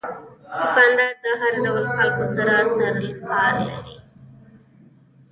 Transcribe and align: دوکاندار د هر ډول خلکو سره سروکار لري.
دوکاندار 0.59 1.13
د 1.23 1.25
هر 1.41 1.53
ډول 1.63 1.85
خلکو 1.95 2.23
سره 2.35 2.53
سروکار 2.75 3.53
لري. 3.67 3.97